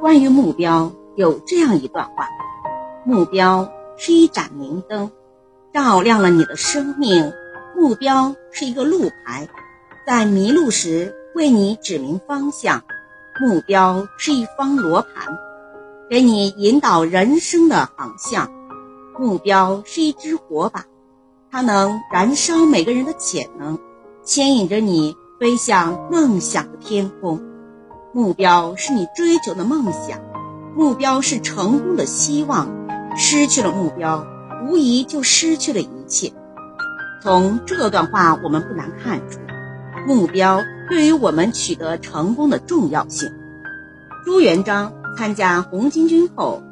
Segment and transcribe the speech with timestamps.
[0.00, 2.28] 关于目标，有这样一段话：
[3.04, 5.10] 目标是一盏明灯，
[5.72, 7.32] 照亮了你的生命；
[7.74, 9.48] 目标是一个路牌，
[10.06, 12.80] 在迷路时为你指明方向；
[13.40, 15.36] 目标是一方罗盘，
[16.10, 18.46] 给你引导人生的航向；
[19.18, 20.84] 目标是一支火把，
[21.50, 23.78] 它能燃烧每个人的潜能，
[24.22, 27.40] 牵引着你飞向梦想的天空。
[28.16, 30.22] 目标是你追求的梦想，
[30.74, 32.66] 目标是成功的希望。
[33.14, 34.26] 失去了目标，
[34.66, 36.32] 无疑就失去了一切。
[37.22, 39.38] 从这段话，我们不难看出，
[40.06, 43.34] 目标对于我们取得成功的重要性。
[44.24, 46.62] 朱元璋参加红巾军后，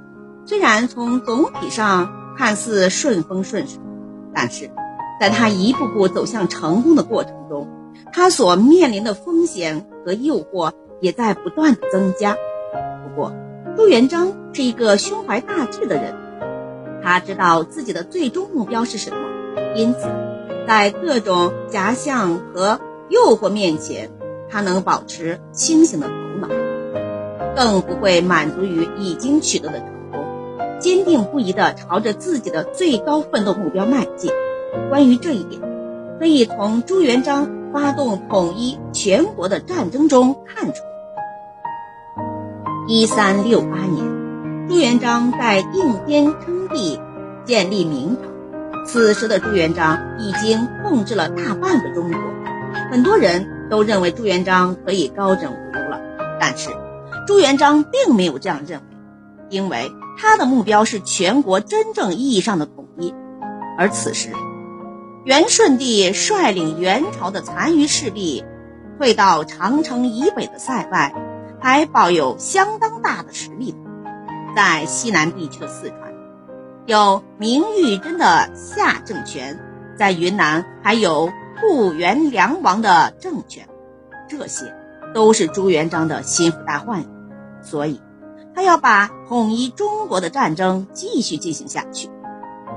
[0.46, 3.78] 虽然从总体上看似顺风顺水，
[4.34, 4.70] 但是
[5.20, 7.68] 在他一步步走向成功的过程中，
[8.14, 10.72] 他所面临的风险和诱惑。
[11.00, 12.36] 也在不断的增加。
[13.04, 13.32] 不过，
[13.76, 16.14] 朱元璋是一个胸怀大志的人，
[17.02, 19.16] 他知道自己的最终目标是什么，
[19.74, 20.08] 因此，
[20.66, 24.10] 在各种假象和诱惑面前，
[24.48, 26.48] 他能保持清醒的头脑，
[27.54, 30.24] 更不会满足于已经取得的成功，
[30.80, 34.30] 坚定不移地朝着自己的最高奋斗目标迈进。
[34.88, 35.60] 关于这一点，
[36.18, 40.80] 可以从朱元璋发动统一全国的战争中看出。
[42.86, 47.00] 一三六八年，朱元璋在应天称帝，
[47.44, 48.22] 建立明朝。
[48.86, 52.20] 此时的朱元璋已经控制了大半个中国，
[52.92, 55.98] 很多人都认为朱元璋可以高枕无忧了。
[56.38, 56.70] 但是，
[57.26, 58.86] 朱元璋并没有这样认为，
[59.48, 63.12] 因为他的目标是全国真正意义上的统一。
[63.76, 64.28] 而此时，
[65.24, 68.44] 元顺帝率领元朝的残余势力，
[68.98, 71.14] 退到长城以北的塞外。
[71.60, 73.74] 还保有相当大的实力，
[74.54, 76.12] 在西南地区的四川，
[76.84, 79.56] 有明玉珍的夏政权；
[79.96, 83.66] 在云南，还有顾元良王的政权。
[84.28, 84.74] 这些
[85.14, 87.06] 都是朱元璋的心腹大患，
[87.62, 87.98] 所以，
[88.54, 92.10] 他要把统一中国的战争继续进行下去，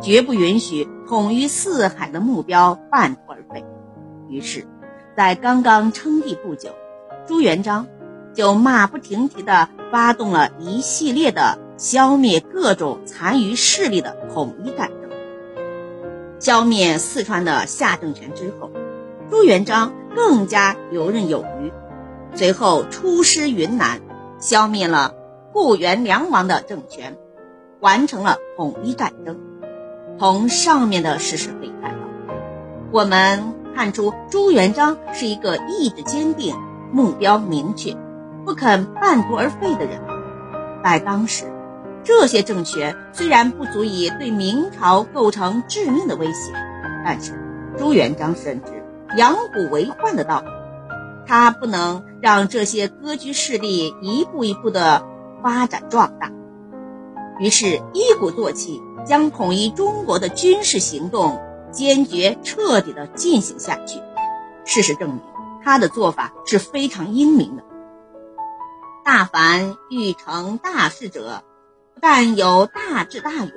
[0.02, 3.66] 绝不允许统一四海的目标半途而废。
[4.30, 4.68] 于是，
[5.16, 6.70] 在刚刚称帝不久，
[7.26, 7.88] 朱元璋。
[8.34, 15.10] 就马不停蹄地发动了一系列的消灭各种残余势力的统一战争。
[16.40, 18.70] 消灭四川的夏政权之后，
[19.32, 21.74] 朱元璋更加游刃有余。
[22.36, 24.02] 随后出师云南，
[24.40, 25.16] 消灭了
[25.52, 27.18] 顾元梁王的政权，
[27.80, 29.40] 完成了统一战争。
[30.20, 32.00] 从上面的事实可以看到，
[32.92, 36.56] 我们看出朱元璋是一个意志坚定、
[36.92, 37.96] 目标明确。
[38.46, 40.02] 不肯半途而废的人，
[40.82, 41.46] 在当时，
[42.06, 46.54] 这些政权虽然不足以对明朝构成致命的威胁，
[47.04, 47.34] 但是
[47.78, 48.72] 朱元璋深知
[49.18, 50.48] 养虎为患的道理，
[51.28, 55.06] 他不能让这些割据势力一步一步的
[55.44, 56.32] 发展壮大，
[57.40, 61.42] 于是，一鼓作气将统一中国的军事行动
[61.72, 64.02] 坚决彻底的进行下去。
[64.66, 65.22] 事实证明，
[65.64, 67.64] 他的做法是非常英明的。
[69.06, 71.44] 大凡欲成大事者，
[71.94, 73.52] 不但有大智大勇，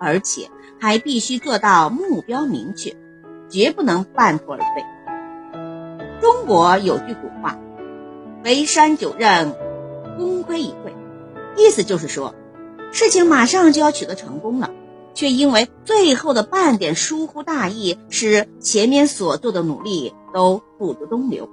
[0.00, 0.48] 而且
[0.80, 2.96] 还必须做到目标明确，
[3.48, 4.84] 绝不能半途而废。
[6.20, 7.58] 中国有句古话
[8.44, 9.52] ：“围山九仞，
[10.16, 10.92] 功亏一篑。”
[11.58, 12.36] 意思就是说，
[12.92, 14.70] 事情马上就要取得成功了，
[15.22, 21.48] 却因为最后的半点疏忽大意，使前面所做的努力都付诸东流。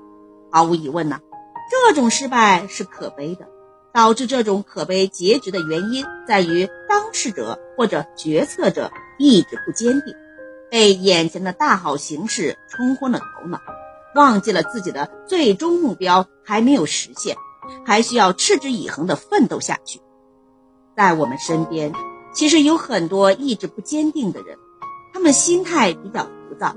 [0.51, 1.19] 毫无疑问呢。
[1.69, 3.47] 这种失败是可悲的，
[3.93, 10.15] 导致这种可悲结局的原因在于当事者或者决策者意志不坚定，
[10.71, 13.59] 被眼前的大好形势冲昏了头脑，
[14.15, 17.37] 忘记了自己的最终目标还没有实现，
[17.85, 20.01] 还需要持之以恒地奋斗下去。
[20.97, 21.93] 在我们身边，
[22.31, 24.57] 其实有很多意志不坚定的人，
[25.13, 26.75] 他们心态比较浮躁，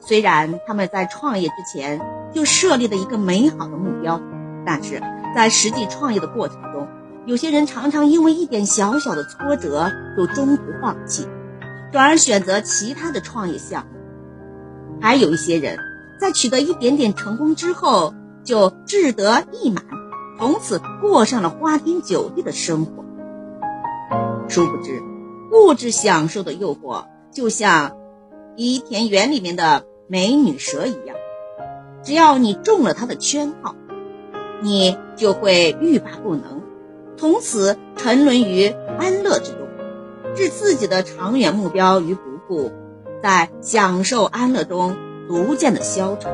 [0.00, 2.00] 虽然他们在创业之前
[2.32, 4.20] 就设立了一个美好的目标。
[4.66, 5.02] 但是
[5.34, 6.88] 在实际创业的过程中，
[7.26, 11.28] 有些人常常因为一点小小的挫折就中途放弃，
[11.92, 15.78] 转而选择其他的创业项目；还有一些人
[16.18, 19.84] 在取得一点点成功之后就志得意满，
[20.38, 23.03] 从此过上了花天酒地的生活。
[24.48, 25.02] 殊不知，
[25.52, 27.96] 物质享受的诱惑就像
[28.56, 31.16] 伊田园里面的美女蛇一样，
[32.02, 33.74] 只要你中了它的圈套。
[34.62, 36.62] 你就会欲罢不能，
[37.18, 38.68] 从此沉沦于
[38.98, 39.66] 安乐之中，
[40.34, 42.72] 置自己的长远目标于不顾，
[43.22, 44.96] 在享受安乐中
[45.28, 46.32] 逐渐的消沉。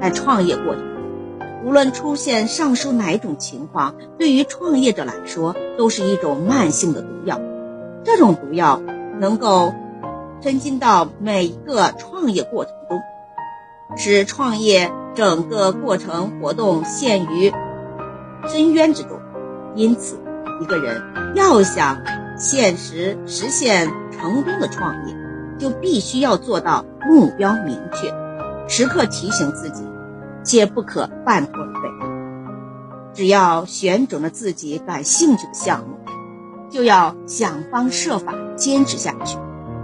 [0.00, 0.82] 在创业过程，
[1.64, 7.40] 无论出现上述哪种情况，对于创业者来说都是一种慢性的毒药。
[8.04, 8.82] 这种毒药
[9.18, 9.72] 能够
[10.40, 13.00] 沉浸到每一个创业过程中，
[13.96, 17.52] 使创业整个过程活动陷于
[18.48, 19.20] 深渊之中。
[19.76, 20.18] 因此，
[20.60, 21.00] 一个人
[21.36, 22.02] 要想
[22.36, 25.14] 现实实现成功的创业，
[25.58, 28.12] 就必须要做到目标明确，
[28.68, 29.84] 时刻提醒自己，
[30.44, 31.88] 且不可半途而废。
[33.14, 35.98] 只要选准了自己感兴趣的项目，
[36.70, 39.38] 就要想方设法坚持下去。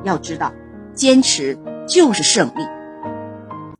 [0.04, 0.52] 要知道，
[0.94, 2.77] 坚持就是胜利。